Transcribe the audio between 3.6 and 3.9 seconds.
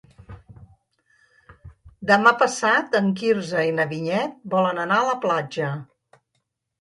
i na